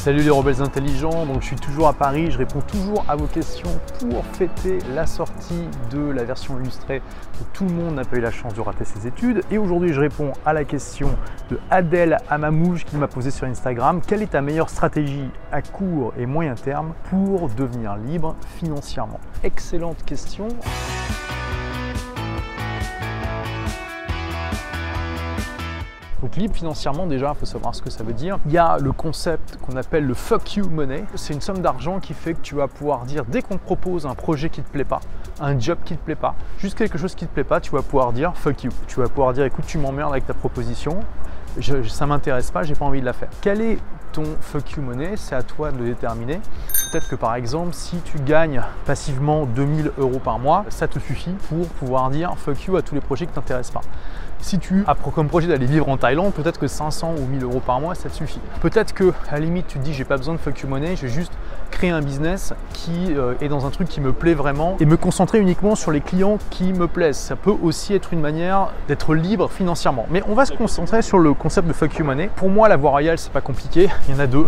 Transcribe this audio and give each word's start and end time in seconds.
Salut 0.00 0.22
les 0.22 0.30
rebelles 0.30 0.62
intelligents, 0.62 1.26
donc 1.26 1.42
je 1.42 1.48
suis 1.48 1.56
toujours 1.56 1.86
à 1.86 1.92
Paris, 1.92 2.30
je 2.30 2.38
réponds 2.38 2.62
toujours 2.62 3.04
à 3.06 3.16
vos 3.16 3.26
questions 3.26 3.68
pour 3.98 4.24
fêter 4.24 4.78
la 4.94 5.06
sortie 5.06 5.68
de 5.90 6.00
la 6.00 6.24
version 6.24 6.58
illustrée 6.58 7.02
où 7.38 7.44
tout 7.52 7.66
le 7.66 7.72
monde 7.74 7.96
n'a 7.96 8.04
pas 8.06 8.16
eu 8.16 8.20
la 8.20 8.30
chance 8.30 8.54
de 8.54 8.62
rater 8.62 8.86
ses 8.86 9.06
études. 9.06 9.42
Et 9.50 9.58
aujourd'hui 9.58 9.92
je 9.92 10.00
réponds 10.00 10.32
à 10.46 10.54
la 10.54 10.64
question 10.64 11.10
de 11.50 11.60
Adèle 11.70 12.16
Amamouche 12.30 12.86
qui 12.86 12.96
m'a 12.96 13.08
posé 13.08 13.30
sur 13.30 13.46
Instagram. 13.46 14.00
Quelle 14.00 14.22
est 14.22 14.30
ta 14.30 14.40
meilleure 14.40 14.70
stratégie 14.70 15.28
à 15.52 15.60
court 15.60 16.14
et 16.16 16.24
moyen 16.24 16.54
terme 16.54 16.94
pour 17.10 17.50
devenir 17.50 17.96
libre 17.96 18.36
financièrement? 18.56 19.20
Excellente 19.44 20.02
question. 20.06 20.48
Donc 26.22 26.36
libre 26.36 26.54
financièrement 26.54 27.06
déjà, 27.06 27.32
il 27.34 27.38
faut 27.38 27.46
savoir 27.46 27.74
ce 27.74 27.82
que 27.82 27.90
ça 27.90 28.04
veut 28.04 28.12
dire. 28.12 28.38
Il 28.46 28.52
y 28.52 28.58
a 28.58 28.78
le 28.78 28.92
concept 28.92 29.56
qu'on 29.56 29.76
appelle 29.76 30.04
le 30.04 30.14
fuck 30.14 30.56
you 30.56 30.68
money. 30.68 31.04
C'est 31.14 31.32
une 31.32 31.40
somme 31.40 31.60
d'argent 31.60 31.98
qui 32.00 32.12
fait 32.12 32.34
que 32.34 32.40
tu 32.40 32.54
vas 32.54 32.68
pouvoir 32.68 33.04
dire 33.04 33.24
dès 33.24 33.42
qu'on 33.42 33.56
te 33.56 33.64
propose 33.64 34.06
un 34.06 34.14
projet 34.14 34.50
qui 34.50 34.62
te 34.62 34.70
plaît 34.70 34.84
pas, 34.84 35.00
un 35.40 35.58
job 35.58 35.78
qui 35.84 35.96
te 35.96 36.04
plaît 36.04 36.14
pas, 36.14 36.34
juste 36.58 36.76
quelque 36.76 36.98
chose 36.98 37.14
qui 37.14 37.26
te 37.26 37.32
plaît 37.32 37.44
pas, 37.44 37.60
tu 37.60 37.70
vas 37.70 37.82
pouvoir 37.82 38.12
dire 38.12 38.32
fuck 38.34 38.64
you. 38.64 38.70
Tu 38.86 39.00
vas 39.00 39.08
pouvoir 39.08 39.32
dire 39.32 39.44
écoute 39.44 39.64
tu 39.66 39.78
m'emmerdes 39.78 40.12
avec 40.12 40.26
ta 40.26 40.34
proposition, 40.34 41.00
ça 41.88 42.06
m'intéresse 42.06 42.50
pas, 42.50 42.62
j'ai 42.62 42.74
pas 42.74 42.84
envie 42.84 43.00
de 43.00 43.06
la 43.06 43.12
faire. 43.12 43.30
Est 43.46 43.78
ton 44.12 44.24
fuck 44.40 44.72
you 44.72 44.82
money 44.82 45.12
C'est 45.16 45.34
à 45.34 45.42
toi 45.42 45.72
de 45.72 45.78
le 45.78 45.84
déterminer. 45.86 46.40
Peut-être 46.90 47.08
que 47.08 47.16
par 47.16 47.34
exemple, 47.34 47.72
si 47.72 47.96
tu 47.98 48.18
gagnes 48.18 48.62
passivement 48.84 49.46
2000 49.46 49.92
euros 49.98 50.18
par 50.18 50.38
mois, 50.38 50.64
ça 50.68 50.88
te 50.88 50.98
suffit 50.98 51.32
pour 51.48 51.66
pouvoir 51.68 52.10
dire 52.10 52.34
fuck 52.36 52.64
you 52.64 52.76
à 52.76 52.82
tous 52.82 52.94
les 52.94 53.00
projets 53.00 53.26
qui 53.26 53.32
ne 53.32 53.36
t'intéressent 53.36 53.74
pas. 53.74 53.88
Si 54.40 54.58
tu 54.58 54.84
as 54.86 54.94
comme 54.94 55.28
projet 55.28 55.48
d'aller 55.48 55.66
vivre 55.66 55.88
en 55.88 55.96
Thaïlande, 55.98 56.32
peut-être 56.32 56.58
que 56.58 56.66
500 56.66 57.14
ou 57.18 57.26
1000 57.26 57.44
euros 57.44 57.60
par 57.60 57.80
mois, 57.80 57.94
ça 57.94 58.08
te 58.08 58.14
suffit. 58.14 58.40
Peut-être 58.60 58.94
que 58.94 59.12
à 59.28 59.34
la 59.34 59.40
limite, 59.40 59.66
tu 59.66 59.78
te 59.78 59.84
dis 59.84 59.92
j'ai 59.92 60.04
pas 60.04 60.16
besoin 60.16 60.34
de 60.34 60.38
fuck 60.38 60.58
you 60.60 60.68
money, 60.68 60.96
je 60.96 61.02
vais 61.02 61.12
juste 61.12 61.32
créer 61.80 61.90
un 61.92 62.02
business 62.02 62.52
qui 62.74 63.14
euh, 63.16 63.32
est 63.40 63.48
dans 63.48 63.64
un 63.64 63.70
truc 63.70 63.88
qui 63.88 64.02
me 64.02 64.12
plaît 64.12 64.34
vraiment 64.34 64.76
et 64.80 64.84
me 64.84 64.98
concentrer 64.98 65.38
uniquement 65.38 65.74
sur 65.74 65.90
les 65.90 66.02
clients 66.02 66.36
qui 66.50 66.74
me 66.74 66.86
plaisent. 66.86 67.16
Ça 67.16 67.36
peut 67.36 67.54
aussi 67.62 67.94
être 67.94 68.12
une 68.12 68.20
manière 68.20 68.74
d'être 68.86 69.14
libre 69.14 69.48
financièrement. 69.48 70.04
Mais 70.10 70.22
on 70.28 70.34
va 70.34 70.44
se 70.44 70.52
concentrer 70.52 71.00
sur 71.00 71.18
le 71.18 71.32
concept 71.32 71.66
de 71.66 71.72
fuck 71.72 71.96
you 71.96 72.04
money. 72.04 72.28
Pour 72.36 72.50
moi, 72.50 72.68
la 72.68 72.76
voie 72.76 72.90
royale, 72.90 73.16
c'est 73.16 73.32
pas 73.32 73.40
compliqué. 73.40 73.88
Il 74.06 74.14
y 74.14 74.16
en 74.18 74.20
a 74.20 74.26
deux. 74.26 74.44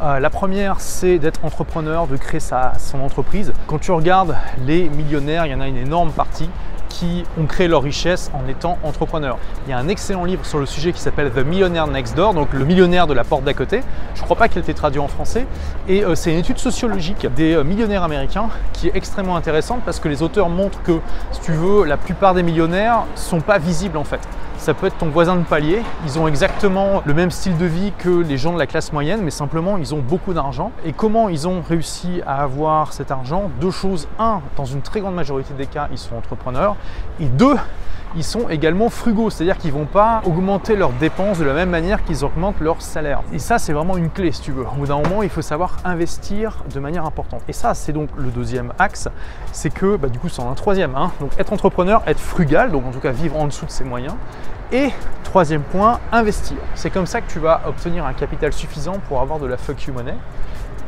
Euh, 0.00 0.18
la 0.18 0.30
première, 0.30 0.80
c'est 0.80 1.18
d'être 1.18 1.44
entrepreneur, 1.44 2.06
de 2.06 2.16
créer 2.16 2.40
sa, 2.40 2.72
son 2.78 3.00
entreprise. 3.00 3.52
Quand 3.66 3.78
tu 3.78 3.90
regardes 3.90 4.34
les 4.66 4.88
millionnaires, 4.88 5.44
il 5.44 5.52
y 5.52 5.54
en 5.54 5.60
a 5.60 5.68
une 5.68 5.76
énorme 5.76 6.10
partie 6.10 6.48
qui 6.92 7.24
ont 7.40 7.46
créé 7.46 7.68
leur 7.68 7.82
richesse 7.82 8.30
en 8.34 8.46
étant 8.48 8.78
entrepreneurs. 8.82 9.38
Il 9.66 9.70
y 9.70 9.72
a 9.72 9.78
un 9.78 9.88
excellent 9.88 10.24
livre 10.24 10.44
sur 10.44 10.58
le 10.58 10.66
sujet 10.66 10.92
qui 10.92 11.00
s'appelle 11.00 11.30
The 11.30 11.44
Millionaire 11.44 11.86
Next 11.86 12.14
Door, 12.14 12.34
donc 12.34 12.52
le 12.52 12.64
millionnaire 12.64 13.06
de 13.06 13.14
la 13.14 13.24
porte 13.24 13.44
d'à 13.44 13.54
côté. 13.54 13.82
Je 14.14 14.20
ne 14.20 14.24
crois 14.24 14.36
pas 14.36 14.48
qu'elle 14.48 14.58
ait 14.58 14.64
été 14.64 14.74
traduit 14.74 15.00
en 15.00 15.08
français. 15.08 15.46
Et 15.88 16.04
euh, 16.04 16.14
c'est 16.14 16.32
une 16.32 16.38
étude 16.38 16.58
sociologique 16.58 17.26
des 17.34 17.54
euh, 17.54 17.64
millionnaires 17.64 18.02
américains 18.02 18.48
qui 18.74 18.88
est 18.88 18.96
extrêmement 18.96 19.36
intéressante 19.36 19.80
parce 19.84 20.00
que 20.00 20.08
les 20.08 20.22
auteurs 20.22 20.50
montrent 20.50 20.82
que, 20.82 21.00
si 21.32 21.40
tu 21.40 21.52
veux, 21.52 21.84
la 21.84 21.96
plupart 21.96 22.34
des 22.34 22.42
millionnaires 22.42 23.04
ne 23.10 23.18
sont 23.18 23.40
pas 23.40 23.58
visibles 23.58 23.96
en 23.96 24.04
fait 24.04 24.20
ça 24.62 24.74
peut 24.74 24.86
être 24.86 24.98
ton 24.98 25.08
voisin 25.08 25.34
de 25.34 25.42
palier. 25.42 25.82
Ils 26.04 26.20
ont 26.20 26.28
exactement 26.28 27.02
le 27.04 27.14
même 27.14 27.32
style 27.32 27.58
de 27.58 27.66
vie 27.66 27.92
que 27.98 28.08
les 28.08 28.38
gens 28.38 28.52
de 28.52 28.58
la 28.60 28.68
classe 28.68 28.92
moyenne, 28.92 29.20
mais 29.20 29.32
simplement 29.32 29.76
ils 29.76 29.92
ont 29.92 29.98
beaucoup 29.98 30.32
d'argent. 30.34 30.70
Et 30.84 30.92
comment 30.92 31.28
ils 31.28 31.48
ont 31.48 31.62
réussi 31.68 32.22
à 32.28 32.44
avoir 32.44 32.92
cet 32.92 33.10
argent? 33.10 33.50
Deux 33.60 33.72
choses. 33.72 34.06
Un, 34.20 34.40
dans 34.56 34.64
une 34.64 34.80
très 34.80 35.00
grande 35.00 35.16
majorité 35.16 35.52
des 35.54 35.66
cas, 35.66 35.88
ils 35.90 35.98
sont 35.98 36.14
entrepreneurs. 36.14 36.76
Et 37.20 37.26
deux, 37.26 37.56
ils 38.14 38.24
sont 38.24 38.48
également 38.50 38.90
frugaux, 38.90 39.30
c'est-à-dire 39.30 39.56
qu'ils 39.56 39.72
ne 39.72 39.78
vont 39.78 39.86
pas 39.86 40.20
augmenter 40.26 40.76
leurs 40.76 40.92
dépenses 40.92 41.38
de 41.38 41.44
la 41.44 41.54
même 41.54 41.70
manière 41.70 42.04
qu'ils 42.04 42.24
augmentent 42.24 42.60
leur 42.60 42.82
salaire. 42.82 43.22
Et 43.32 43.38
ça, 43.38 43.58
c'est 43.58 43.72
vraiment 43.72 43.96
une 43.96 44.10
clé, 44.10 44.32
si 44.32 44.42
tu 44.42 44.52
veux. 44.52 44.66
Au 44.66 44.76
bout 44.76 44.86
d'un 44.86 45.00
moment, 45.00 45.22
il 45.22 45.30
faut 45.30 45.42
savoir 45.42 45.78
investir 45.84 46.58
de 46.72 46.78
manière 46.78 47.06
importante. 47.06 47.40
Et 47.48 47.52
ça, 47.52 47.74
c'est 47.74 47.92
donc 47.92 48.10
le 48.16 48.28
deuxième 48.30 48.72
axe, 48.78 49.08
c'est 49.52 49.72
que, 49.72 49.96
bah, 49.96 50.08
du 50.08 50.18
coup, 50.18 50.28
c'est 50.28 50.42
un 50.42 50.52
troisième. 50.54 50.94
Hein. 50.94 51.10
Donc, 51.20 51.30
être 51.38 51.52
entrepreneur, 51.52 52.02
être 52.06 52.20
frugal, 52.20 52.70
donc 52.70 52.86
en 52.86 52.90
tout 52.90 53.00
cas 53.00 53.12
vivre 53.12 53.36
en 53.36 53.46
dessous 53.46 53.66
de 53.66 53.70
ses 53.70 53.84
moyens. 53.84 54.14
Et 54.72 54.90
troisième 55.24 55.62
point, 55.62 56.00
investir. 56.12 56.56
C'est 56.74 56.90
comme 56.90 57.06
ça 57.06 57.20
que 57.20 57.30
tu 57.30 57.38
vas 57.38 57.62
obtenir 57.66 58.04
un 58.04 58.12
capital 58.12 58.52
suffisant 58.52 58.98
pour 59.08 59.20
avoir 59.20 59.38
de 59.38 59.46
la 59.46 59.56
fuck 59.56 59.84
you 59.84 59.94
money. 59.94 60.14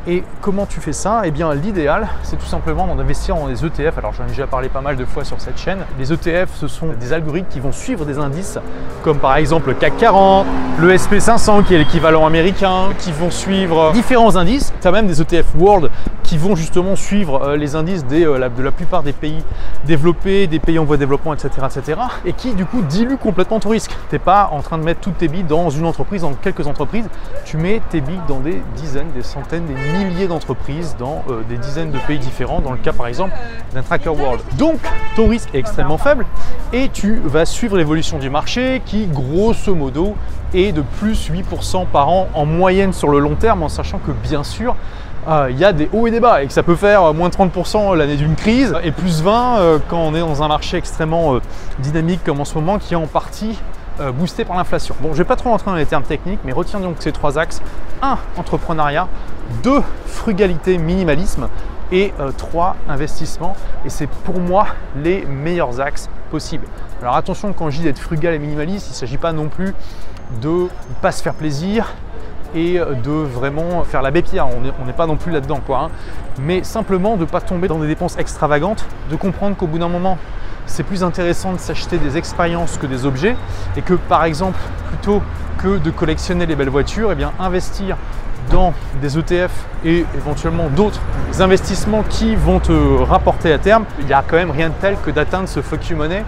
Et 0.07 0.23
comment 0.43 0.67
tu 0.67 0.81
fais 0.81 0.93
ça? 0.93 1.23
Eh 1.25 1.31
bien, 1.31 1.55
l'idéal, 1.55 2.09
c'est 2.23 2.37
tout 2.37 2.45
simplement 2.45 2.95
d'investir 2.95 3.37
dans 3.37 3.49
des 3.49 3.65
ETF. 3.65 3.97
Alors, 3.97 4.13
j'en 4.13 4.25
ai 4.25 4.29
déjà 4.29 4.47
parlé 4.47 4.69
pas 4.69 4.83
mal 4.83 4.97
de 4.97 5.05
fois 5.07 5.25
sur 5.25 5.41
cette 5.41 5.59
chaîne. 5.59 5.79
Les 5.99 6.13
ETF, 6.13 6.51
ce 6.55 6.69
sont 6.69 6.89
des 6.89 7.15
algorithmes 7.15 7.49
qui 7.49 7.59
vont 7.59 7.73
suivre 7.73 8.05
des 8.05 8.19
indices, 8.19 8.59
comme 9.03 9.19
par 9.19 9.37
exemple 9.37 9.69
le 9.69 9.75
CAC 9.75 9.97
40, 9.97 10.47
le 10.79 10.95
SP500 10.95 11.65
qui 11.65 11.75
est 11.75 11.79
l'équivalent 11.79 12.27
américain, 12.27 12.91
qui 12.99 13.13
vont 13.13 13.31
suivre 13.31 13.93
différents 13.93 14.37
indices. 14.37 14.75
Tu 14.83 14.87
as 14.87 14.91
même 14.91 15.07
des 15.07 15.23
ETF 15.23 15.47
World 15.59 15.91
qui 16.25 16.39
vont 16.39 16.57
justement 16.57 16.97
suivre 16.97 17.43
euh, 17.43 17.57
les 17.57 17.77
indices 17.77 18.05
euh, 18.11 18.49
de 18.49 18.63
la 18.63 18.73
plupart 18.73 19.03
des 19.03 19.13
pays 19.13 19.45
développés, 19.87 20.47
des 20.47 20.59
pays 20.59 20.79
en 20.79 20.85
voie 20.85 20.97
de 20.97 21.01
développement, 21.01 21.35
etc., 21.35 21.51
etc. 21.65 22.01
Et 22.25 22.33
qui 22.33 22.55
du 22.55 22.65
coup 22.65 22.83
diluent 22.83 23.19
complètement 23.19 23.61
ton 23.61 23.69
risque. 23.69 23.93
Tu 24.09 24.15
n'es 24.15 24.19
pas 24.19 24.49
en 24.53 24.63
train 24.63 24.79
de 24.79 24.83
mettre 24.83 25.01
toutes 25.01 25.19
tes 25.19 25.29
billes 25.29 25.45
dans 25.45 25.71
une 25.71 25.87
entreprise, 25.87 26.23
dans 26.23 26.33
quelques 26.33 26.67
entreprises. 26.67 27.09
Tu 27.45 27.59
mets 27.59 27.81
tes 27.91 28.01
billes 28.01 28.21
dans 28.27 28.41
des 28.41 28.61
dizaines, 28.77 29.13
des 29.15 29.23
centaines, 29.23 29.67
des 29.67 29.75
milliers 29.75 30.27
d'entreprises 30.27 30.97
dans 30.99 31.23
euh, 31.29 31.43
des 31.49 31.59
dizaines 31.59 31.91
de 31.91 31.99
pays 31.99 32.19
différents, 32.19 32.61
dans 32.61 32.73
le 32.73 32.79
cas 32.79 32.93
par 32.93 33.07
exemple 33.07 33.35
d'un 33.75 33.83
Tracker 33.83 34.09
World. 34.09 34.41
Donc 34.59 34.79
ton 35.15 35.29
risque 35.29 35.51
est 35.55 35.59
extrêmement 35.59 35.99
faible 35.99 36.27
et 36.73 36.89
tu 36.89 37.21
vas 37.25 37.45
suivre 37.45 37.77
l'évolution 37.77 38.19
du 38.19 38.31
marché 38.31 38.83
qui 38.85 39.07
grosso 39.07 39.75
modo 39.75 40.17
est 40.55 40.73
de 40.73 40.83
plus 40.83 41.31
8% 41.31 41.87
par 41.87 42.09
an 42.09 42.29
en 42.35 42.47
moyenne 42.47 42.93
sur 42.93 43.09
le 43.09 43.19
long 43.19 43.35
terme, 43.35 43.63
en 43.63 43.69
sachant 43.69 43.99
que 43.99 44.13
bien 44.13 44.45
sûr 44.45 44.77
il 45.51 45.59
y 45.59 45.65
a 45.65 45.73
des 45.73 45.89
hauts 45.93 46.07
et 46.07 46.11
des 46.11 46.21
bas 46.21 46.43
et 46.43 46.47
que 46.47 46.53
ça 46.53 46.63
peut 46.63 46.77
faire 46.77 47.03
euh, 47.03 47.13
moins 47.13 47.29
30% 47.29 47.97
l'année 47.97 48.17
d'une 48.17 48.35
crise 48.35 48.75
et 48.83 48.91
plus 48.91 49.23
20 49.23 49.81
quand 49.89 49.99
on 49.99 50.15
est 50.15 50.21
dans 50.21 50.43
un 50.43 50.49
marché 50.49 50.77
extrêmement 50.77 51.39
dynamique 51.79 52.21
comme 52.25 52.41
en 52.41 52.45
ce 52.45 52.55
moment 52.55 52.79
qui 52.79 52.95
est 52.95 52.97
en 52.97 53.07
partie 53.07 53.59
boosté 54.19 54.45
par 54.45 54.57
l'inflation. 54.57 54.97
Bon, 55.01 55.09
je 55.09 55.13
ne 55.13 55.19
vais 55.19 55.25
pas 55.25 55.37
trop 55.37 55.51
rentrer 55.51 55.71
dans 55.71 55.77
les 55.77 55.87
termes 55.87 56.03
techniques, 56.03 56.41
mais 56.45 56.53
retiens 56.53 56.81
donc 56.81 56.97
ces 56.99 57.13
trois 57.13 57.39
axes. 57.39 57.63
1. 58.03 58.19
Entrepreneuriat. 58.37 59.07
2. 59.63 59.83
Frugalité, 60.07 60.79
minimalisme. 60.79 61.49
Et 61.93 62.13
3. 62.37 62.77
Euh, 62.89 62.93
investissement. 62.93 63.55
Et 63.85 63.91
c'est 63.91 64.09
pour 64.09 64.41
moi 64.41 64.67
les 64.97 65.25
meilleurs 65.25 65.81
axes 65.81 66.09
possibles. 66.31 66.67
Alors 67.01 67.17
attention, 67.17 67.53
quand 67.53 67.71
je 67.71 67.79
dis 67.79 67.85
d'être 67.85 67.99
frugal 67.99 68.35
et 68.35 68.39
minimaliste, 68.39 68.89
il 68.89 68.91
ne 68.91 68.97
s'agit 68.97 69.19
pas 69.19 69.33
non 69.33 69.49
plus 69.49 69.75
de 70.43 70.49
ne 70.49 70.69
pas 71.01 71.13
se 71.13 71.23
faire 71.23 71.35
plaisir 71.35 71.93
et 72.55 72.79
de 72.79 73.11
vraiment 73.11 73.83
faire 73.85 74.03
la 74.03 74.13
pierre. 74.13 74.47
On 74.49 74.85
n'est 74.87 74.93
pas 74.93 75.07
non 75.07 75.17
plus 75.17 75.33
là-dedans, 75.33 75.61
quoi. 75.65 75.85
Hein. 75.85 75.91
Mais 76.41 76.63
simplement 76.63 77.17
de 77.17 77.23
ne 77.23 77.27
pas 77.27 77.41
tomber 77.41 77.69
dans 77.69 77.79
des 77.79 77.87
dépenses 77.87 78.17
extravagantes, 78.19 78.85
de 79.11 79.17
comprendre 79.17 79.57
qu'au 79.57 79.67
bout 79.67 79.79
d'un 79.79 79.89
moment, 79.89 80.19
c'est 80.67 80.83
plus 80.83 81.03
intéressant 81.03 81.53
de 81.53 81.59
s'acheter 81.59 81.99
des 81.99 82.17
expériences 82.17 82.79
que 82.79 82.87
des 82.87 83.07
objets 83.07 83.37
et 83.77 83.83
que 83.83 83.95
par 83.95 84.25
exemple, 84.25 84.59
plutôt 84.89 85.23
que 85.59 85.79
de 85.79 85.91
collectionner 85.91 86.47
les 86.47 86.57
belles 86.57 86.71
voitures, 86.71 87.11
et 87.11 87.13
eh 87.13 87.17
bien 87.17 87.33
investir 87.39 87.97
dans 88.51 88.73
des 89.01 89.19
ETF 89.19 89.51
et 89.85 90.05
éventuellement 90.17 90.69
d'autres 90.69 91.01
investissements 91.41 92.05
qui 92.09 92.37
vont 92.37 92.61
te 92.61 92.73
rapporter 93.03 93.53
à 93.53 93.59
terme, 93.59 93.85
il 94.01 94.07
n'y 94.07 94.13
a 94.13 94.23
quand 94.27 94.37
même 94.37 94.51
rien 94.51 94.69
de 94.69 94.75
tel 94.81 94.97
que 95.05 95.11
d'atteindre 95.11 95.49
ce 95.49 95.61
fuck 95.63 95.89
you 95.89 95.97
money. 95.97 96.25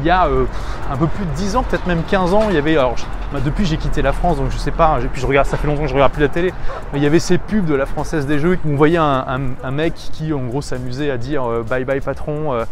Il 0.00 0.06
y 0.06 0.10
a 0.10 0.26
euh, 0.26 0.44
un 0.92 0.96
peu 0.96 1.06
plus 1.06 1.24
de 1.24 1.30
10 1.32 1.56
ans, 1.56 1.62
peut-être 1.62 1.86
même 1.86 2.02
15 2.08 2.34
ans, 2.34 2.46
il 2.48 2.54
y 2.54 2.58
avait, 2.58 2.76
alors 2.76 2.94
bah, 3.32 3.40
depuis 3.44 3.66
j'ai 3.66 3.76
quitté 3.76 4.00
la 4.00 4.12
France, 4.12 4.36
donc 4.36 4.50
je 4.50 4.56
sais 4.56 4.70
pas, 4.70 4.98
puis 5.12 5.20
je 5.20 5.26
regarde, 5.26 5.46
ça 5.46 5.56
fait 5.56 5.66
longtemps 5.66 5.82
que 5.82 5.88
je 5.88 5.94
regarde 5.94 6.12
plus 6.12 6.22
la 6.22 6.28
télé, 6.28 6.54
mais 6.92 6.98
il 6.98 7.02
y 7.02 7.06
avait 7.06 7.18
ces 7.18 7.36
pubs 7.36 7.66
de 7.66 7.74
la 7.74 7.86
Française 7.86 8.26
des 8.26 8.38
Jeux 8.38 8.58
où 8.64 8.72
on 8.72 8.76
voyait 8.76 8.98
un, 8.98 9.38
mec 9.70 9.94
qui 9.94 10.32
en 10.32 10.46
gros 10.46 10.62
s'amusait 10.62 11.10
à 11.10 11.18
dire 11.18 11.44
euh, 11.44 11.62
bye 11.62 11.84
bye 11.84 12.00
patron, 12.00 12.54
euh, 12.54 12.64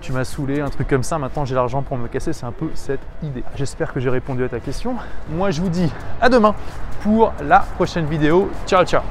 tu 0.00 0.12
m'as 0.12 0.24
saoulé, 0.24 0.60
un 0.60 0.70
truc 0.70 0.88
comme 0.88 1.02
ça, 1.02 1.18
maintenant 1.18 1.44
j'ai 1.44 1.54
l'argent 1.54 1.82
pour 1.82 1.96
me 1.96 2.08
casser, 2.08 2.32
c'est 2.32 2.46
un 2.46 2.52
peu 2.52 2.70
cette 2.74 3.00
idée. 3.22 3.42
J'espère 3.56 3.92
que 3.92 4.00
j'ai 4.00 4.10
répondu 4.10 4.44
à 4.44 4.48
ta 4.48 4.60
question. 4.60 4.96
Moi 5.30 5.50
je 5.50 5.60
vous 5.60 5.68
dis 5.68 5.90
à 6.20 6.28
demain 6.28 6.54
pour 7.02 7.32
la 7.42 7.60
prochaine 7.60 8.06
vidéo. 8.06 8.50
Ciao 8.66 8.84
ciao 8.84 9.02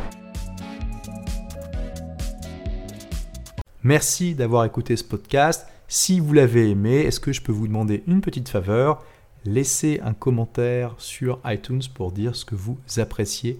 Merci 3.83 4.35
d'avoir 4.35 4.65
écouté 4.65 4.97
ce 4.97 5.03
podcast. 5.03 5.67
Si 5.87 6.19
vous 6.19 6.33
l'avez 6.33 6.69
aimé, 6.69 7.01
est-ce 7.01 7.19
que 7.19 7.31
je 7.31 7.41
peux 7.41 7.53
vous 7.53 7.67
demander 7.67 8.03
une 8.07 8.19
petite 8.19 8.49
faveur? 8.49 9.03
Laissez 9.45 10.01
un 10.03 10.13
commentaire 10.13 10.93
sur 10.97 11.39
iTunes 11.45 11.83
pour 11.93 12.11
dire 12.11 12.35
ce 12.35 12.43
que 12.43 12.55
vous 12.55 12.77
appréciez 12.97 13.59